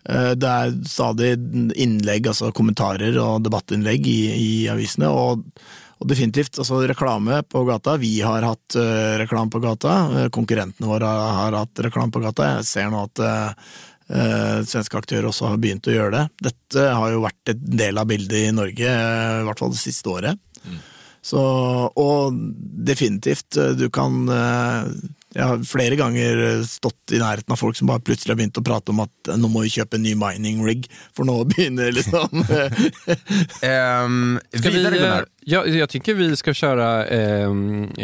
[0.09, 1.37] Eh, Det er stadig
[1.77, 5.45] innlegg, altså kommentarer og debattinnlegg i, i avisene, og,
[6.01, 7.99] og definitivt altså reklame på gata.
[8.01, 12.23] Vi har hatt eh, reklame på gata, eh, konkurrentene våre har, har hatt reklame på
[12.25, 12.55] gata.
[12.57, 13.71] Jeg ser nå at eh,
[14.11, 16.25] Eh, svenske aktører også har begynt å gjøre det.
[16.49, 19.83] Dette har jo vært en del av bildet i Norge, eh, i hvert fall det
[19.83, 20.41] siste året.
[21.23, 21.41] Så,
[22.01, 22.39] og
[22.91, 24.89] definitivt, du kan eh,
[25.35, 28.59] Jeg har flere ganger eh, stått i nærheten av folk som bare plutselig har begynt
[28.59, 31.37] å prate om at eh, nå må vi kjøpe en ny mining rig, for nå
[31.53, 32.43] begynner liksom
[33.63, 35.25] Ehm, Ska vi, vidare Gunnar.
[35.41, 37.51] jag, jag tycker vi ska köra eh,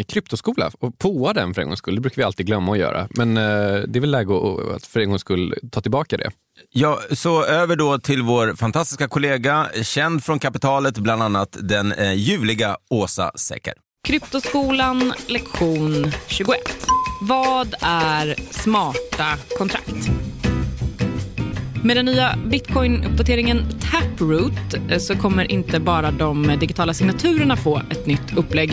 [0.07, 1.95] kryptoskola och påa den för en gångs skull.
[1.95, 3.07] Det brukar vi alltid glömma att göra.
[3.11, 3.43] Men eh,
[3.87, 6.31] det är väl läge att- att för en gångs skull ta tillbaka det.
[6.71, 12.13] Ja, så över då till vår fantastiska kollega, känd från kapitalet, bland annat den eh,
[12.13, 13.73] ljuvliga Åsa Secker.
[14.03, 16.59] Kryptoskolan lektion 21.
[17.21, 20.09] Vad är smarta kontrakt?
[21.83, 28.05] Med den nya bitcoin-uppdateringen Taproot eh, så kommer inte bara de digitala signaturerna få ett
[28.05, 28.71] nytt upplägg.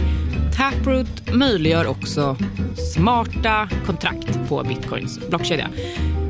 [0.56, 2.36] Taproot möjliggör också
[2.94, 5.68] smarta kontrakt på bitcoins blockkedja.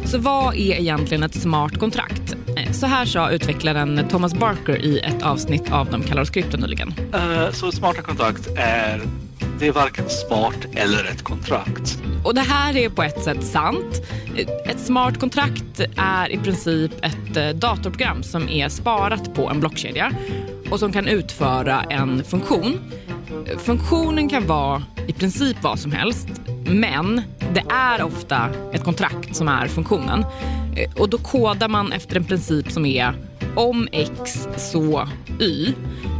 [0.05, 2.37] Så vad är egentligen ett smart kontrakt?
[2.85, 6.95] Så här sa utvecklaren Thomas Barker i ett avsnitt av De kallar oss krypto nyligen.
[7.15, 9.03] Eh, Så smarta kontrakt är,
[9.59, 11.99] det är varken smart eller ett kontrakt.
[12.25, 14.03] Och det här är på ett sätt sant.
[14.67, 20.13] Ett smart kontrakt är i princip ett eh, datorprogram som är sparat på en blockkedja
[20.71, 22.81] och som kan utföra en funktion.
[23.59, 26.29] Funktionen kan vara i princip vad som helst,
[26.67, 27.23] men
[27.55, 30.25] det är ofta ett kontrakt som är funktionen.
[30.77, 33.15] Eh, och då kodar man efter en princip som är
[33.57, 35.09] om x så
[35.41, 35.67] y.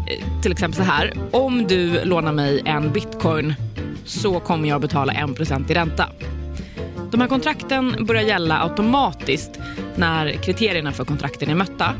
[0.09, 3.55] Eh, till exempel så här, om du lånar mig en bitcoin
[4.05, 6.09] så kommer jag betala 1% i ränta.
[7.11, 9.61] De här kontrakten börjar gälla automatiskt
[9.97, 11.95] när kriterierna för kontrakten är mötta.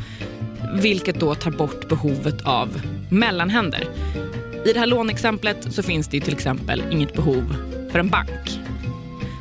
[0.75, 3.85] vilket då tar bort behovet av mellanhänder.
[4.65, 7.57] I det här lånexemplet så finns det till exempel inget behov
[7.95, 8.61] för en bank.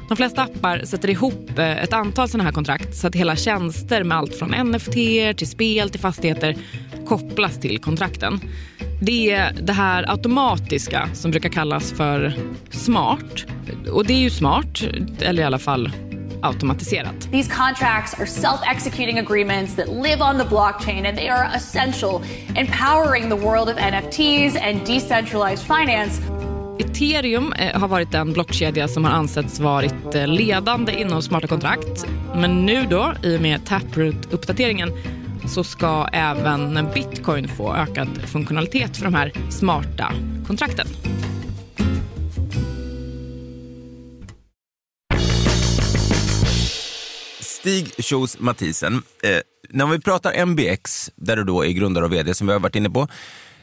[0.09, 4.03] De flesta appar sätter ihop eh, ett antal sådana här kontrakt så att hela tjänster
[4.03, 4.93] med allt från NFT
[5.37, 6.55] till spel till fastigheter
[7.05, 8.39] kopplas till kontrakten.
[9.01, 12.33] Det är det här automatiska som brukar kallas för
[12.69, 13.45] smart.
[13.91, 14.83] Och det är ju smart,
[15.21, 15.91] eller i alla fall
[16.41, 17.31] automatiserat.
[17.31, 22.21] These contracts are self-executing agreements that live on the blockchain and they are essential
[22.55, 26.32] empowering the world of NFTs and decentralized finance.
[26.79, 32.05] Ethereum eh, har varit den blockkedja som har ansetts varit eh, ledande inom smarta kontrakt.
[32.35, 34.91] Men nu då, i och med Taproot-uppdateringen,
[35.47, 40.13] så ska även bitcoin få ökad funktionalitet för de här smarta
[40.47, 40.87] kontrakten.
[47.39, 52.33] Stig Kjos Mathisen, eh, när vi pratar MBX, där du då är grundare och vd
[52.33, 53.07] som vi har varit inne på.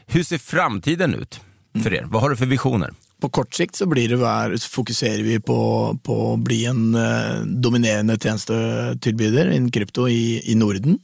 [0.07, 1.41] Hur ser framtiden ut
[1.83, 2.03] för er?
[2.03, 2.93] Vad har du för visioner?
[3.21, 5.59] På kort sikt så blir det vär, fokuserer vi på,
[6.03, 10.97] på å bli en eh, dominerende tjenestetilbyder innen krypto i, i Norden.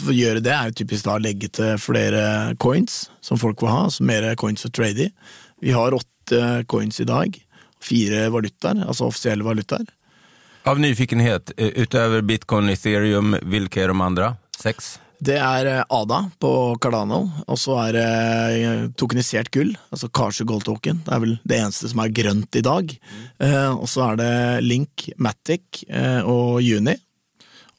[0.00, 3.72] For å gjøre det er typisk da å legge til flere coins som folk vil
[3.72, 5.12] ha, så mer coins å trade i.
[5.62, 7.38] Vi har åtte coins i dag,
[7.82, 9.86] fire valutaer, altså offisielle valutaer.
[10.68, 14.36] Av nyfikenhet, eh, utöver bitcoin, ethereum, vilka är de andra?
[14.58, 14.98] Sex?
[15.20, 18.06] Det er eh, ADA på Cardano, og så er det
[18.64, 21.02] eh, tokenisert gull, altså Karse Gold Token.
[21.04, 22.96] Det er vel det eneste som er grønt i dag.
[23.44, 24.32] Eh, og så er det
[24.64, 25.84] Link, Matic
[26.24, 26.96] og Juni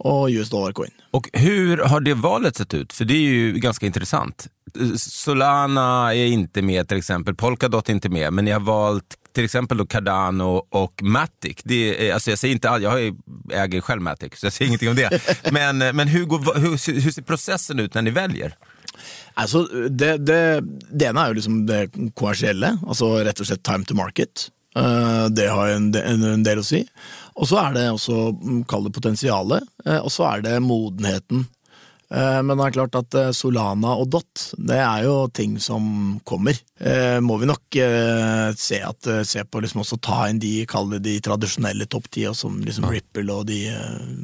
[0.03, 0.91] och US dollar coin.
[1.11, 2.93] Och hur har det valet sett ut?
[2.93, 4.47] För det är ju ganska intressant.
[4.97, 9.45] Solana är inte med till exempel, Polkadot är inte med, men ni har valt till
[9.45, 11.57] exempel då Cardano och Matic.
[11.63, 13.15] Det är, alltså jag, säger inte, jag
[13.51, 15.21] äger själv Matic, så jag säger ingenting om det.
[15.51, 18.55] Men, men hur, går, hur, hur ser processen ut när ni väljer?
[19.33, 21.85] Altså, det, det, det ene er jo liksom det
[22.17, 24.49] kommersielle, altså rett og slett time to market.
[24.77, 26.83] Uh, det har en, en, en del å si.
[27.39, 31.45] Og så er det også, mm, kall det potensialet, uh, og så er det modenheten.
[32.11, 36.57] Uh, men det er klart at Solana og Dot, det er jo ting som kommer.
[37.21, 37.75] Må vi nok
[38.57, 42.23] se, at, se på liksom også ta inn de, kall det de tradisjonelle topp ti,
[42.35, 43.59] som liksom Ripple og de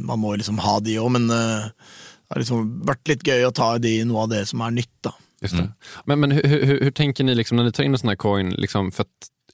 [0.08, 3.70] Man må liksom ha de òg, men det har liksom vært litt gøy å ta
[3.80, 5.14] de noe av det som er nytt, da.
[5.42, 5.70] Just det.
[6.06, 8.16] Men, men hur, hur, hur tänker ni liksom, när ni tar in en sån här
[8.16, 8.50] coin?
[8.50, 9.06] Liksom, för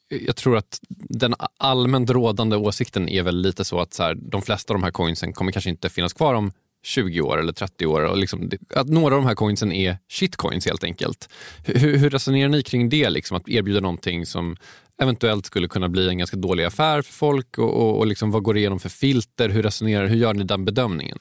[0.09, 4.41] jag tror att den allmänt rådande åsikten är väl lite så att så här, de
[4.41, 6.51] flesta av de här coinsen kommer kanske inte finnas kvar om
[6.83, 8.01] 20 år eller 30 år.
[8.01, 11.29] Och liksom, att några av de här coinsen är shitcoins helt enkelt.
[11.65, 13.09] Hur, hur resonerar ni kring det?
[13.09, 14.55] Liksom, att erbjuda någonting som
[15.01, 18.43] eventuellt skulle kunna bli en ganska dålig affär för folk och, och, och liksom, vad
[18.43, 19.49] går det igenom för filter?
[19.49, 21.17] Hur resonerar Hur gör ni den bedömningen?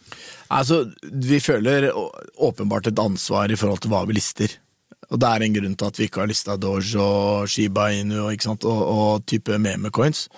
[0.46, 1.92] Alltså, vi följer
[2.48, 4.48] uppenbart ett ansvar i förhållande till vad vi listar.
[5.08, 8.20] Och det är en grund till att vi inte har listat Doge och Shiba Inu
[8.20, 10.30] och, och, Og, typ med type memecoins.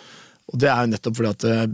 [0.46, 1.66] Och det är jo nettopp fordi at eh,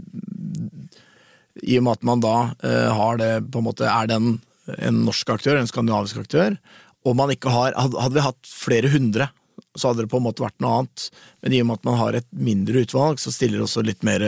[1.59, 4.39] i og med at man da eh, har det på en måte Er den
[4.77, 6.55] en norsk aktør, en skandinavisk aktør,
[7.03, 9.27] og man ikke har Hadde vi hatt flere hundre,
[9.75, 11.07] så hadde det på en måte vært noe annet.
[11.41, 14.03] Men i og med at man har et mindre utvalg, så stiller det også litt
[14.07, 14.25] mer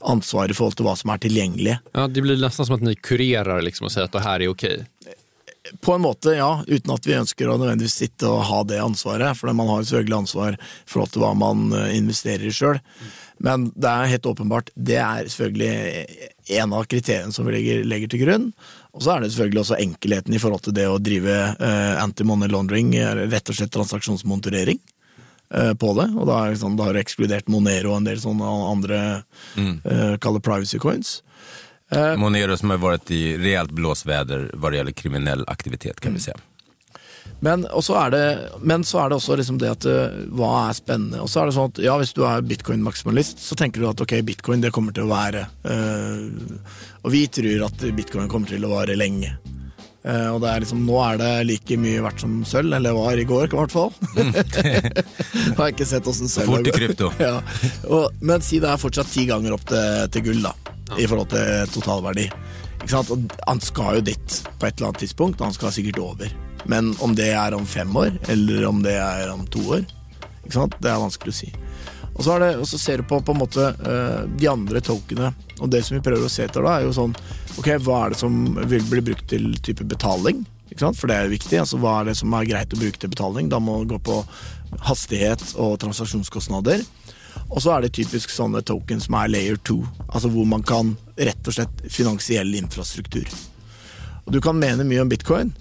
[0.00, 1.76] ansvar i forhold til hva som er tilgjengelig.
[1.94, 4.52] Ja, Det blir nesten som at ni kurerer liksom, og sier at det her er
[4.52, 4.66] ok?
[5.82, 9.36] På en måte, ja, uten at vi ønsker å nødvendigvis sitte og ha det ansvaret.
[9.36, 12.80] For man har selvfølgelig ansvar i forhold til hva man investerer i sjøl.
[13.38, 16.06] Men det er helt åpenbart, det er selvfølgelig
[16.56, 18.46] en av kriteriene som vi legger, legger til grunn.
[18.96, 22.48] Og så er det selvfølgelig også enkelheten i forhold til det å drive uh, anti-money
[22.52, 22.94] laundering,
[23.28, 26.08] rett og slett transaksjonsmonitorering uh, på det.
[26.16, 29.02] Og da, liksom, da har du ekskludert Monero og en del sånne andre
[29.58, 29.76] mm.
[29.84, 31.18] uh, kaller privacy coins.
[32.18, 36.36] Monero som har varit i rejält blåsväder vad det gäller kriminell aktivitet kan vi säga.
[37.44, 38.22] Men, så er det,
[38.64, 39.86] men så er det også liksom det at
[40.34, 41.20] hva er spennende.
[41.22, 44.00] Og så er det sånn at ja, Hvis du er bitcoin-maksimalist, så tenker du at
[44.02, 46.56] ok, bitcoin det kommer til å være øh,
[47.04, 49.36] Og vi tror at bitcoin kommer til å vare lenge.
[50.06, 53.18] Uh, og det er liksom, Nå er det like mye verdt som sølv, eller var
[53.18, 53.90] i går i hvert fall.
[55.58, 57.10] har ikke sett åssen sølv Fort i krypto.
[57.26, 57.40] ja.
[57.90, 60.54] og, men si det er fortsatt ti ganger opp til, til gull, da,
[60.92, 61.00] ja.
[61.02, 62.28] i forhold til totalverdi.
[62.76, 63.10] Ikke sant?
[63.16, 66.30] Og han skal jo dit på et eller annet tidspunkt, og han skal sikkert over.
[66.70, 69.86] Men om det er om fem år, eller om det er om to år,
[70.44, 70.76] ikke sant?
[70.82, 71.52] det er vanskelig å si.
[72.16, 75.34] Og så, det, og så ser du på, på en måte eh, de andre tolkene.
[75.60, 77.16] og det som vi prøver å se etter da, er jo sånn
[77.56, 78.34] Ok, hva er det som
[78.68, 80.42] vil bli brukt til type betaling?
[80.68, 80.98] Ikke sant?
[81.00, 81.56] For det er viktig.
[81.60, 83.48] altså Hva er det som er greit å bruke til betaling?
[83.52, 84.18] Da må man gå på
[84.84, 86.84] hastighet og transaksjonskostnader.
[87.46, 90.94] Og så er det typisk sånne tokens som er layer two, altså hvor man kan
[91.16, 93.28] rett og slett finansiell infrastruktur.
[94.26, 95.52] Og du kan mene mye om bitcoin,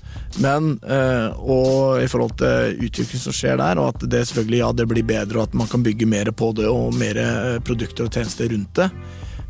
[0.44, 4.72] men eh, og i forhold til utviklingen som skjer der, og at det selvfølgelig ja,
[4.76, 8.08] det blir bedre, og at man kan bygge mer på det og mer eh, produkter
[8.08, 8.90] og tjenester rundt det.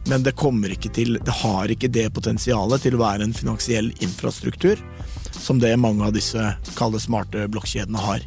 [0.06, 3.90] Men det kommer ikke til Det har ikke det potensialet til å være en finansiell
[4.06, 4.78] infrastruktur
[5.34, 8.22] som det mange av disse kalde smarte blokkjedene har.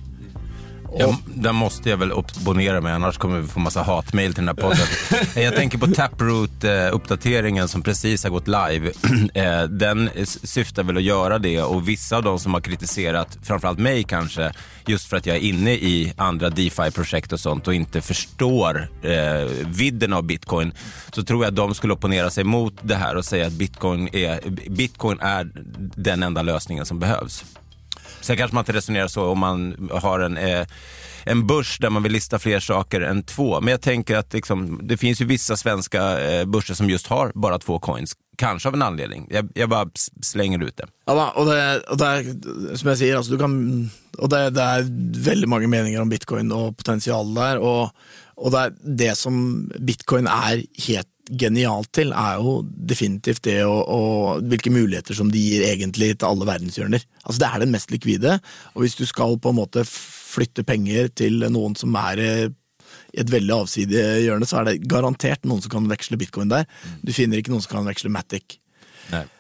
[0.97, 4.57] Ja, där måste jag väl opponera mig, annars kommer vi få massa hatmail till den
[4.57, 4.87] här podden.
[5.45, 8.93] jag tänker på Taproot-uppdateringen som precis har gått live.
[9.35, 13.79] Eh, den syftar väl att göra det och vissa av de som har kritiserat, framförallt
[13.79, 14.53] mig kanske,
[14.87, 19.51] just för att jag är inne i andra DeFi-projekt och sånt och inte förstår eh,
[19.67, 20.73] vidden av bitcoin,
[21.13, 24.09] så tror jag att de skulle opponera sig mot det här och säga att bitcoin
[24.13, 25.51] är, bitcoin är
[25.97, 27.45] den enda lösningen som behövs.
[28.29, 30.67] Sen kanske man inte resonerar så om man har en, eh,
[31.25, 33.61] en börs där man vill lista fler saker än två.
[33.61, 37.33] Men jag tänker att liksom, det finns ju vissa svenska eh, börser som just har
[37.35, 38.13] bara två coins.
[38.37, 39.27] Kanske av en anledning.
[39.31, 39.89] Jag, jag bara
[40.23, 40.87] slänger ut det.
[41.07, 42.25] Ja, och det, och det
[42.79, 44.83] som jag säger, alltså, du kan, och det, det är
[45.25, 47.59] väldigt många meningar om bitcoin och potential där.
[47.59, 47.91] Och,
[48.35, 53.81] och det, är det som bitcoin är helt genialt til, er jo definitivt det og,
[53.89, 57.05] og hvilke muligheter som de gir egentlig til alle verdenshjørner.
[57.25, 58.39] Altså Det er den mest likvide,
[58.75, 62.33] og hvis du skal på en måte flytte penger til noen som er i
[63.19, 66.67] et veldig avsidig hjørne, så er det garantert noen som kan veksle bitcoin der.
[67.03, 68.59] Du finner ikke noen som kan veksle Matic.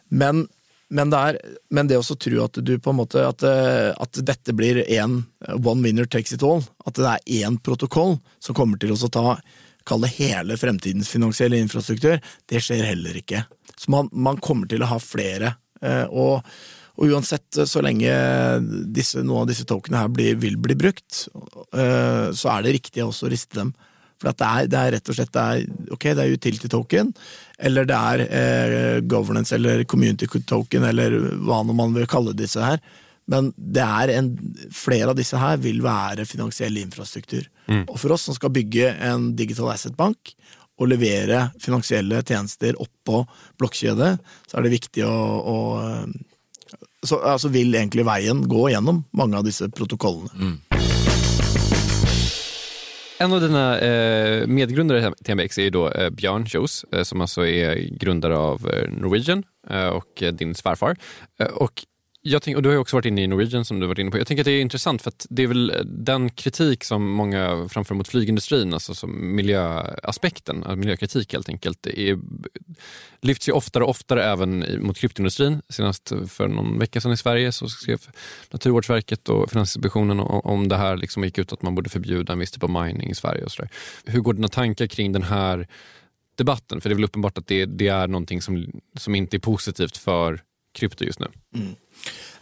[0.09, 0.47] Men,
[0.89, 1.39] men, det er,
[1.75, 5.21] men det også tro at du på en måte at, at dette blir én
[5.61, 9.39] one winner takes it all, at det er én protokoll som kommer til å ta
[9.89, 13.45] kall det hele fremtidens finansielle infrastruktur, det skjer heller ikke.
[13.79, 15.57] Så man, man kommer til å ha flere.
[15.83, 16.47] Eh, og,
[16.99, 18.13] og uansett, eh, så lenge
[18.95, 21.27] disse, noen av disse tokenene her blir, vil bli brukt,
[21.73, 23.75] eh, så er det riktig også å riste dem.
[24.19, 27.13] For det er, det, er, rett og slett det er, ok, det er utility token,
[27.69, 31.15] eller det er eh, governance eller community token, eller
[31.47, 32.83] hva nå man vil kalle disse her.
[33.29, 34.31] Men det er en,
[34.73, 37.45] flere av disse her vil være finansiell infrastruktur.
[37.69, 37.85] Mm.
[37.85, 40.33] Og for oss som skal bygge en digital asset bank
[40.79, 43.25] og levere finansielle tjenester oppå
[43.61, 44.15] blokkjede,
[44.49, 45.13] så er det viktig å,
[45.43, 45.59] å
[47.07, 50.33] så altså vil egentlig veien gå gjennom mange av disse protokollene.
[50.35, 50.57] Mm.
[53.21, 57.21] En av dina eh, medgrundare till MBX är ju då eh, Björn Kjos eh, som
[57.21, 60.97] alltså är grundare av eh, Norwegian eh, och eh, din svärfar.
[61.53, 61.85] och
[62.29, 64.11] jag tänk, och du har ju också varit inne i Norwegian som du varit inne
[64.11, 64.19] på.
[64.19, 67.11] Jag tänker att det är intressant för att det är väl eh, den kritik som
[67.11, 72.19] många framför mot flygindustrin, alltså som miljöaspekten, eh, miljökritik helt enkelt, är,
[73.21, 75.63] lyfts ju oftare och oftare även mot kryptoindustrin.
[75.69, 78.01] Senast för någon vecka sedan i Sverige så skrev
[78.51, 82.51] Naturvårdsverket och Finansinspektionen om det här liksom gick ut att man borde förbjuda en viss
[82.51, 83.45] typ av mining i Sverige.
[83.45, 83.71] och sådär.
[84.05, 85.69] Hur går dina tankar kring den här
[86.37, 86.81] debatten?
[86.81, 89.97] För det är väl uppenbart att det, det är någonting som, som inte är positivt
[89.97, 90.43] för
[90.77, 91.31] krypto just nu.
[91.57, 91.75] Mm.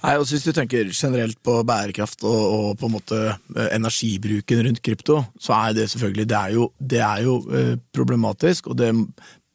[0.02, 4.62] Nei, og Hvis du tenker generelt på bærekraft og, og, på en eh, måte energibruken
[4.66, 8.78] rundt krypto, så er det selvfølgelig det er jo, det er jo eh, problematisk, og
[8.78, 8.92] det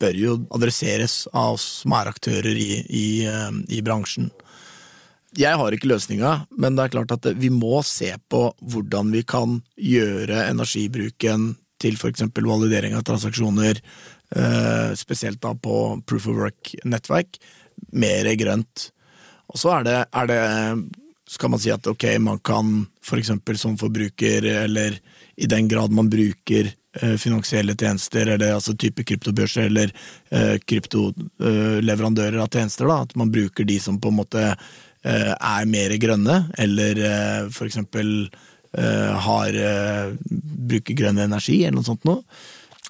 [0.01, 4.31] bør jo adresseres av oss som er aktører i, i, eh, i bransjen.
[5.38, 9.21] Jeg har ikke løsninga, men det er klart at vi må se på hvordan vi
[9.23, 12.25] kan gjøre energibruken til f.eks.
[12.36, 13.79] validering av transaksjoner,
[14.36, 17.39] eh, spesielt da på proof of work-nettverk,
[17.88, 18.91] mer grönt.
[19.48, 20.78] Och så är det, är det,
[21.30, 25.00] skal man si att okay, man kan för exempel som förbrukare eller
[25.36, 29.94] i den grad man brukar eh, finansiella tjänster eller alltså typ kryptobörser eller
[30.30, 34.58] eh, kryptoleverandører eh, av tjänster, då, att man brukar de som på en måte
[35.02, 38.32] eh, är mer gröna eller eh, för exempel
[38.78, 40.13] eh, har eh,
[40.58, 42.24] brukar grön energi, eller något sånt Nå.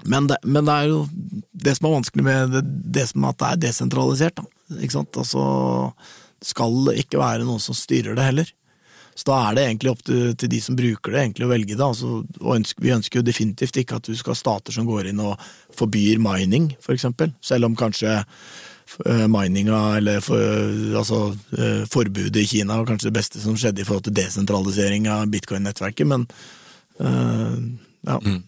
[0.04, 1.06] Men det, men det, är ju
[1.52, 4.36] det som är vanskligt med det, det som att det är decentraliserat.
[4.36, 4.46] Då.
[4.80, 5.20] Ikke sant?
[5.20, 5.44] Altså,
[6.42, 8.50] skal det ikke være noen som styrer det heller.
[9.16, 11.76] Så da er det egentlig opp til, til de som bruker det, egentlig å velge
[11.76, 11.86] det.
[11.86, 12.22] Altså,
[12.56, 15.42] ønsker, vi ønsker jo definitivt ikke at du skal ha stater som går inn og
[15.78, 17.34] forbyr mining, for eksempel.
[17.44, 21.20] Selv om kanskje eh, mininga, eller for, eh, altså,
[21.58, 25.28] eh, forbudet i Kina var kanskje det beste som skjedde i forhold til desentralisering av
[25.34, 26.26] bitcoin-nettverket, men
[27.02, 27.58] uh,
[28.08, 28.18] ja.
[28.22, 28.42] Mm.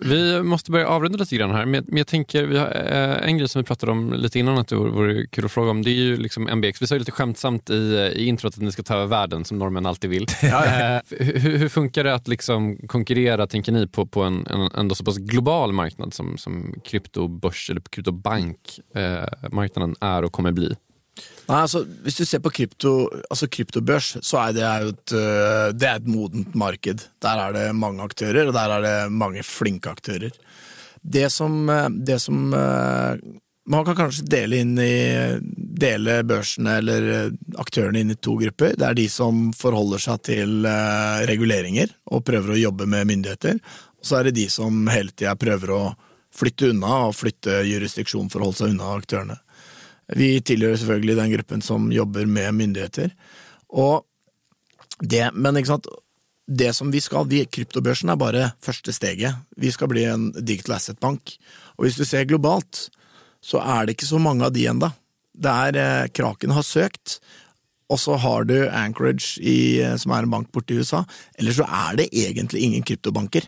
[0.00, 3.48] Vi måste börja avrunda lite grann här, men jag tänker, vi har, eh, en grej
[3.48, 5.94] som vi pratade om lite innan att det vore kul att fråga om, det är
[5.94, 6.82] ju liksom MBX.
[6.82, 9.58] Vi sa ju lite skämtsamt i, i introt att ni ska ta över världen som
[9.58, 10.26] norrmän alltid vill.
[10.42, 10.94] Ja, ja.
[10.94, 14.94] Eh, hur, hur, funkar det att liksom konkurrera, tänker ni, på, på en, en ändå
[14.94, 20.76] så pass global marknad som, som kryptobörs eller kryptobankmarknaden eh, är och kommer bli?
[21.48, 22.92] Nei, altså, Hvis du ser på krypto,
[23.30, 27.06] altså kryptobørs, så er det jo et, eh, det er et modent marked.
[27.24, 30.34] Der er det mange aktører, og der er det mange flinke aktører.
[31.00, 33.16] Det som, eh, det som eh,
[33.68, 35.36] Man kan kanskje dele inn i
[35.76, 38.72] dele børsene eller aktørene inn i to grupper.
[38.72, 40.64] Det er de som forholder seg til
[41.28, 43.60] reguleringer og prøver å jobbe med myndigheter.
[44.00, 45.82] Og så er det de som hele tida prøver å
[46.32, 49.36] flytte unna og flytte jurisdiksjon for å holde seg unna aktørene.
[50.16, 53.10] Vi tilhører selvfølgelig den gruppen som jobber med myndigheter.
[53.68, 54.06] Og
[55.04, 55.88] det, men ikke sant,
[56.48, 59.36] det som vi skal, vi, kryptobørsen er bare første steget.
[59.60, 61.34] Vi skal bli en digital asset-bank.
[61.76, 62.88] Og hvis du ser globalt,
[63.44, 64.90] så er det ikke så mange av de enda.
[65.38, 67.18] Der eh, Kraken har søkt,
[67.88, 71.04] og så har du Anchorage, i, eh, som er en bank borte i USA.
[71.38, 73.44] Eller så er det egentlig ingen kryptobanker.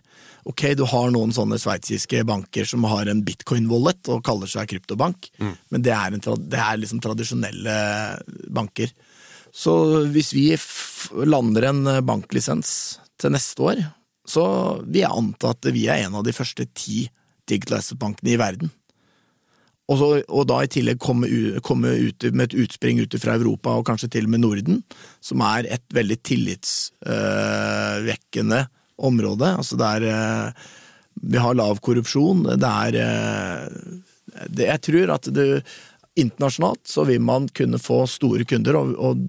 [0.49, 5.29] Ok, du har noen sånne sveitsiske banker som har en bitcoin-wallet og kaller seg kryptobank,
[5.69, 7.75] men det er, det er liksom tradisjonelle
[8.49, 8.89] banker.
[9.53, 10.57] Så hvis vi
[11.27, 13.77] lander en eh, banklisens til neste år,
[14.29, 14.45] så
[14.87, 17.11] vil jeg anta at vi er en av de første ti
[17.51, 18.69] digital asset-bankene i verden.
[19.91, 23.87] Og, så, og da i tillegg komme, ut med et utspring ut fra Europa og
[23.89, 24.77] kanskje til og med Norden,
[25.19, 28.61] som er et veldig tillitsvekkende
[29.01, 29.55] område.
[29.57, 30.67] Altså det er eh,
[31.21, 32.45] Vi har lav korrupsjon.
[32.57, 33.65] Det er eh,
[34.49, 35.45] det, Jeg tror at du
[36.21, 39.21] internasjonalt så vil man kunne få store kunder, og, og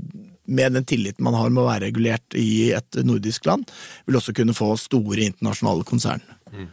[0.51, 3.69] med den tilliten man har med å være regulert i et nordisk land,
[4.07, 6.23] vil også kunne få store internasjonale konsern.
[6.51, 6.67] Mm.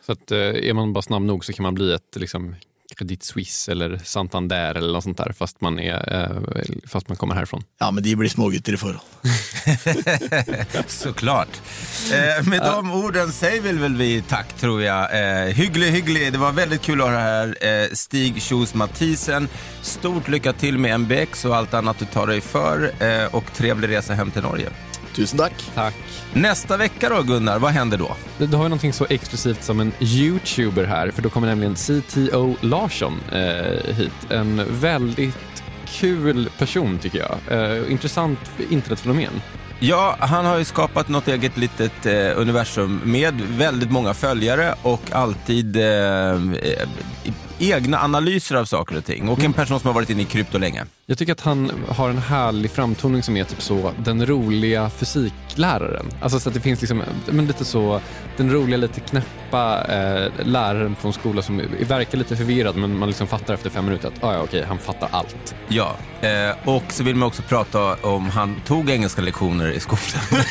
[0.00, 2.54] Så att, är eh, man bara snabb nog så kan man bli ett liksom,
[2.94, 7.34] Credit Suisse eller Santander eller något sånt där fast man, är, eh, fast man kommer
[7.34, 7.62] härifrån.
[7.78, 9.00] Ja, men de blir smågutter i forhold.
[10.86, 11.60] Såklart.
[12.12, 15.20] Eh, med de orden säger väl, väl vi tack tror jag.
[15.20, 16.32] Eh, hygglig, hygglig.
[16.32, 17.82] Det var väldigt kul att ha dig här.
[17.84, 19.48] Eh, Stig Kjos Mathisen.
[19.82, 22.92] Stort lycka till med MBX och allt annat du tar dig för.
[23.00, 24.70] Eh, och trevlig resa hem till Norge.
[25.14, 25.52] Tusen tack.
[25.74, 25.94] Tack.
[26.32, 28.16] Nästa vecka då Gunnar, vad händer då?
[28.38, 32.56] Du har ju någonting så exklusivt som en YouTuber här, för då kommer nämligen CTO
[32.60, 34.30] Larsson eh, hit.
[34.30, 37.60] En väldigt kul person tycker jag.
[37.60, 38.38] Eh, intressant
[38.70, 39.32] internetfenomen.
[39.82, 45.12] Ja, han har ju skapat något eget litet eh, universum med väldigt många följare och
[45.12, 46.88] alltid eh, eh,
[47.60, 49.28] egna analyser av saker och ting.
[49.28, 50.84] Och en person som har varit inne i krypto länge.
[51.06, 56.06] Jag tycker att han har en härlig framtoning som är typ så den roliga fysikläraren.
[56.20, 58.00] Alltså så att det finns liksom, men lite så
[58.36, 63.26] den roliga, lite knäppa eh, läraren från skolan som verkar lite förvirrad men man liksom
[63.26, 65.54] fattar efter fem minuter att ah, ja, okej, han fattar allt.
[65.68, 70.00] Ja, eh, och så vill man också prata om han tog engelska lektioner i skolan.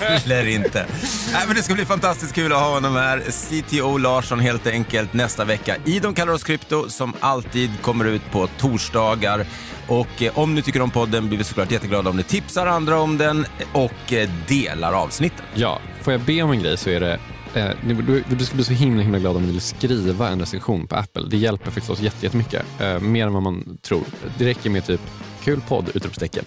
[0.00, 0.86] Eller inte.
[1.32, 3.20] Nej, men det ska bli fantastiskt kul att ha honom här.
[3.20, 8.30] CTO Larsson helt enkelt nästa vecka i De kallar oss krypto som alltid kommer ut
[8.30, 9.46] på torsdagar.
[9.86, 13.00] Och eh, om ni tycker om podden blir vi såklart jätteglada om ni tipsar andra
[13.00, 15.44] om den och eh, delar avsnitten.
[15.54, 17.18] Ja, får jag be om en grej så är det
[17.56, 20.86] eh, du, du skulle bli så himla, himla glad om ni ville skriva en recension
[20.86, 21.22] på Apple.
[21.30, 22.62] Det hjälper faktiskt oss jätte- jättemycket.
[22.80, 24.02] Eh, mer än vad man tror.
[24.38, 25.00] Det räcker med typ
[25.44, 26.44] kul podd, utropstecken.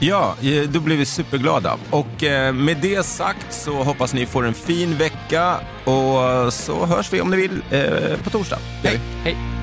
[0.00, 1.76] Ja, eh, då blir vi superglada.
[1.90, 7.12] Och eh, med det sagt så hoppas ni får en fin vecka och så hörs
[7.12, 8.58] vi om ni vill eh, på torsdag.
[8.82, 9.00] Hej!
[9.24, 9.61] Hej!